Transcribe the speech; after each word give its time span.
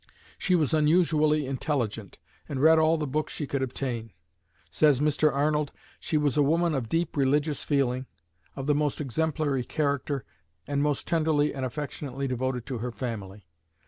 She 0.39 0.55
was 0.55 0.73
unusually 0.73 1.45
intelligent, 1.45 2.17
and 2.49 2.59
read 2.59 2.79
all 2.79 2.97
the 2.97 3.05
books 3.05 3.31
she 3.33 3.45
could 3.45 3.61
obtain. 3.61 4.13
Says 4.71 4.99
Mr. 4.99 5.31
Arnold: 5.31 5.71
"She 5.99 6.17
was 6.17 6.37
a 6.37 6.41
woman 6.41 6.73
of 6.73 6.89
deep 6.89 7.15
religious 7.15 7.61
feeling, 7.63 8.07
of 8.55 8.65
the 8.65 8.73
most 8.73 8.99
exemplary 8.99 9.63
character, 9.63 10.25
and 10.65 10.81
most 10.81 11.05
tenderly 11.07 11.53
and 11.53 11.63
affectionately 11.63 12.25
devoted 12.27 12.65
to 12.65 12.79
her 12.79 12.91
family. 12.91 13.45